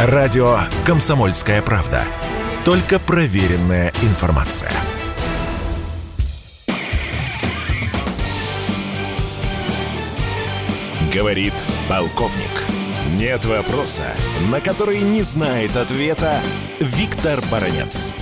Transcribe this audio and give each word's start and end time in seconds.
Радио 0.00 0.58
«Комсомольская 0.86 1.60
правда». 1.60 2.04
Только 2.64 3.00
проверенная 3.00 3.90
информация. 4.04 4.70
Говорит 11.12 11.52
полковник. 11.88 12.62
Нет 13.18 13.44
вопроса, 13.44 14.04
на 14.52 14.60
который 14.60 15.00
не 15.00 15.22
знает 15.22 15.76
ответа 15.76 16.34
Виктор 16.78 17.40
Баранец. 17.50 18.14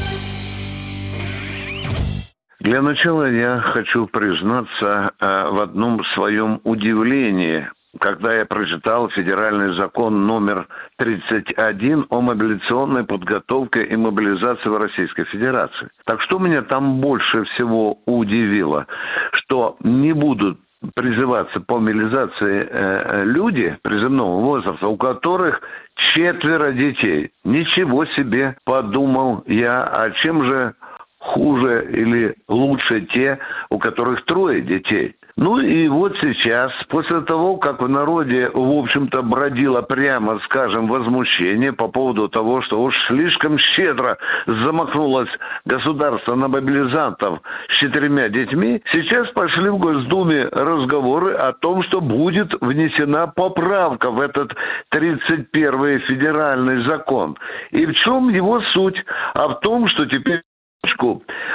Для 2.61 2.81
начала 2.81 3.31
я 3.31 3.61
хочу 3.61 4.07
признаться 4.07 5.13
э, 5.21 5.49
в 5.51 5.61
одном 5.61 6.03
своем 6.15 6.59
удивлении 6.65 7.69
когда 7.99 8.35
я 8.35 8.45
прочитал 8.45 9.09
федеральный 9.11 9.79
закон 9.79 10.27
номер 10.27 10.69
31 10.97 12.07
о 12.11 12.21
мобилизационной 12.21 13.05
подготовке 13.05 13.84
и 13.84 13.97
мобилизации 13.97 14.69
в 14.69 14.77
Российской 14.77 15.25
Федерации. 15.27 15.89
Так 16.05 16.20
что 16.23 16.39
меня 16.39 16.62
там 16.62 17.01
больше 17.01 17.45
всего 17.45 17.98
удивило, 18.06 18.87
что 19.33 19.77
не 19.80 20.12
будут 20.12 20.59
призываться 20.95 21.61
по 21.61 21.79
мобилизации 21.79 22.61
э, 22.61 22.69
э, 22.70 23.25
люди 23.25 23.77
призывного 23.83 24.41
возраста, 24.41 24.89
у 24.89 24.97
которых 24.97 25.61
четверо 25.97 26.73
детей. 26.73 27.33
Ничего 27.45 28.05
себе, 28.17 28.56
подумал 28.65 29.42
я, 29.47 29.83
а 29.83 30.11
чем 30.11 30.47
же 30.47 30.75
хуже 31.19 31.89
или 31.92 32.37
лучше 32.48 33.03
те, 33.12 33.39
у 33.70 33.78
которых 33.78 34.25
трое 34.27 34.61
детей? 34.61 35.17
Ну 35.39 35.59
и 35.59 35.87
вот 35.89 36.15
сейчас, 36.23 36.73
после 36.89 37.21
того, 37.21 37.59
как 37.59 37.83
в 37.83 37.89
народе, 37.91 38.49
в 38.55 38.79
общем-то, 38.79 39.21
бродило 39.21 39.83
прямо, 39.83 40.41
скажем, 40.45 40.89
возмущение 40.89 41.75
по 41.75 41.89
поводу 41.89 42.29
того, 42.29 42.62
что 42.62 42.83
уж 42.83 42.97
слишком 43.07 43.59
щедро 43.59 44.17
замахнулось 44.47 45.28
государство 45.67 46.37
на 46.37 46.48
мобилизантов 46.48 47.41
с 47.69 47.75
четырьмя 47.75 48.31
детьми, 48.31 48.83
сейчас 48.91 49.28
пошли 49.33 49.69
в 49.69 49.77
Госдуме 49.77 50.47
разговоры 50.47 51.34
о 51.34 51.53
том, 51.53 51.83
что 51.83 52.00
будет 52.00 52.55
внесена 52.62 53.27
поправка 53.27 54.11
в 54.11 54.23
этот 54.23 54.55
31-й 54.95 55.98
федеральный 56.09 56.89
закон. 56.89 57.37
И 57.73 57.84
в 57.84 57.93
чем 57.93 58.31
его 58.31 58.62
суть? 58.73 58.97
А 59.34 59.48
в 59.48 59.61
том, 59.61 59.87
что 59.89 60.06
теперь 60.06 60.41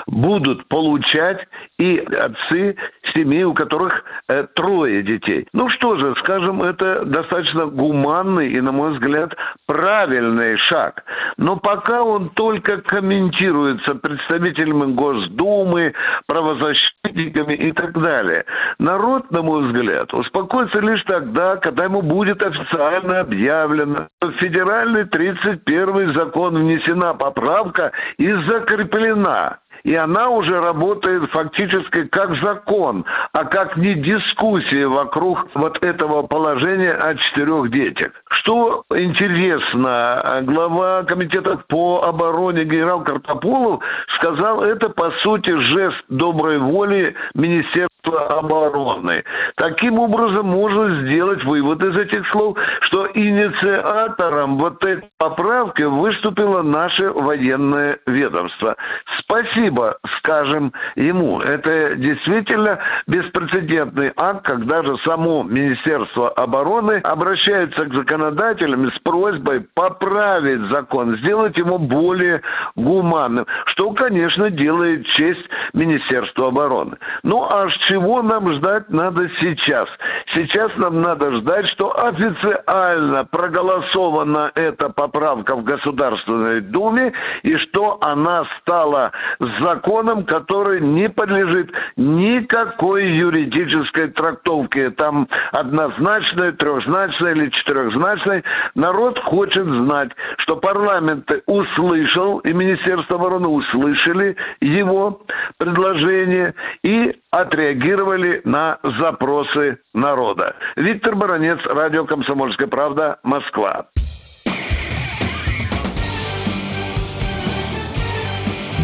будут 0.08 0.68
получать 0.68 1.48
и 1.78 1.98
отцы 1.98 2.76
семей, 3.16 3.44
у 3.44 3.54
которых 3.54 4.04
э, 4.28 4.46
трое 4.54 5.04
детей. 5.04 5.48
Ну 5.54 5.70
что 5.70 5.98
же, 5.98 6.14
скажем, 6.20 6.62
это 6.64 7.06
достаточно 7.06 7.66
гуманный 7.66 8.52
и, 8.52 8.62
на 8.62 8.72
мой 8.72 8.94
взгляд, 8.94 9.36
правильный 9.68 10.58
шаг. 10.58 11.04
Но 11.38 11.58
пока 11.58 12.04
он 12.04 12.30
только 12.30 12.78
комментируется 12.82 13.96
представителями 13.96 14.94
Госдумы, 14.94 15.94
правозащитниками 16.28 17.54
и 17.54 17.72
так 17.72 18.00
далее. 18.02 18.46
Народ, 18.80 19.32
на 19.32 19.42
мой 19.42 19.68
взгляд, 19.68 20.14
успокоится 20.14 20.80
лишь 20.80 21.04
тогда, 21.04 21.58
когда 21.58 21.86
ему 21.86 22.02
будет 22.02 22.44
официально 22.46 23.22
объявлено, 23.22 24.08
что 24.20 24.32
в 24.32 24.36
федеральный 24.36 25.06
31 25.06 26.16
закон 26.16 26.58
внесена 26.58 27.14
поправка 27.14 27.92
и 28.18 28.30
закреплена 28.48 29.60
и 29.84 29.96
она 29.96 30.30
уже 30.30 30.62
работает 30.62 31.30
фактически 31.32 32.04
как 32.06 32.36
закон, 32.44 33.06
а 33.34 33.46
как 33.46 33.78
не 33.78 33.96
дискуссия 33.96 34.88
вокруг 34.88 35.48
вот 35.54 35.84
этого 35.84 36.24
положения 36.24 36.92
о 36.92 37.16
четырех 37.16 37.72
детях. 37.72 38.12
Что 38.30 38.84
интересно, 38.96 40.42
глава 40.44 41.04
комитета 41.04 41.58
по 41.68 42.04
обороне 42.04 42.64
генерал 42.64 43.04
Картополов 43.04 43.82
сказал, 44.16 44.64
это 44.64 44.90
по 44.90 45.12
сути 45.24 45.56
жест 45.60 46.04
доброй 46.10 46.60
воли 46.60 47.16
Министерства 47.34 47.92
обороны. 48.08 49.24
Таким 49.56 50.00
образом, 50.00 50.48
можно 50.48 51.06
сделать 51.06 51.44
вывод 51.44 51.84
из 51.84 51.98
этих 52.00 52.28
слов, 52.32 52.58
что 52.82 53.08
инициатором 53.14 54.58
вот 54.58 54.84
этой 54.86 55.10
поправки 55.18 55.84
выступило 55.84 56.62
наше 56.62 57.12
военное 57.12 58.00
ведомство. 58.08 58.76
Спасибо, 59.20 59.98
скажем 60.18 60.74
ему. 60.96 61.40
Это 61.40 61.96
действительно 61.96 62.80
беспрецедентный 63.08 64.12
акт, 64.18 64.46
когда 64.46 64.84
же 64.84 64.98
само 65.06 65.44
Министерство 65.44 66.30
обороны 66.30 67.02
обращается 67.04 67.86
к 67.86 67.96
законодателям 67.96 68.92
с 68.92 69.00
просьбой 69.00 69.62
поправить 69.74 70.72
закон, 70.72 71.18
сделать 71.18 71.58
его 71.58 71.78
более 71.78 72.42
гуманным, 72.76 73.46
что, 73.66 73.92
конечно, 73.92 74.50
делает 74.50 75.06
честь 75.08 75.48
Министерству 75.74 76.46
обороны. 76.46 76.98
Ну 77.24 77.48
а 77.50 77.70
чего 77.92 78.22
нам 78.22 78.54
ждать 78.54 78.90
надо 78.90 79.28
сейчас? 79.42 79.88
Сейчас 80.34 80.72
нам 80.78 81.02
надо 81.02 81.32
ждать, 81.38 81.68
что 81.70 81.92
официально 81.98 83.26
проголосована 83.26 84.52
эта 84.56 84.90
поправка 84.90 85.56
в 85.56 85.64
Государственной 85.64 86.62
Думе 86.62 87.12
и 87.44 87.58
что 87.58 87.98
она 88.02 88.46
стала 88.60 89.12
законом, 89.60 90.24
который 90.24 90.80
не 90.80 91.10
подлежит 91.10 91.72
никакой 91.98 93.08
юридической 93.18 94.08
трактовке. 94.10 94.92
Там 94.92 95.28
однозначной, 95.52 96.54
трехзначной 96.54 97.32
или 97.32 97.50
четырехзначной. 97.50 98.44
Народ 98.76 99.20
хочет 99.20 99.66
знать, 99.66 100.12
что 100.38 100.56
парламент 100.56 101.30
услышал 101.46 102.40
и 102.40 102.54
Министерство 102.54 103.18
обороны 103.18 103.50
услышали 103.50 104.38
его 104.62 105.22
предложение 105.58 106.54
и 106.84 107.16
отреагировали 107.32 108.42
на 108.44 108.78
запросы 109.00 109.80
народа. 110.22 110.56
Виктор 110.76 111.16
Баранец, 111.16 111.60
радио 111.66 112.06
«Комсомольская 112.06 112.68
правда», 112.68 113.18
Москва. 113.24 113.88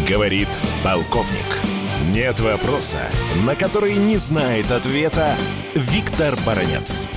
Говорит 0.08 0.48
полковник. 0.82 1.60
Нет 2.12 2.40
вопроса, 2.40 2.98
на 3.46 3.54
который 3.54 3.94
не 3.94 4.16
знает 4.16 4.70
ответа 4.70 5.34
Виктор 5.74 6.34
Баранец. 6.46 7.08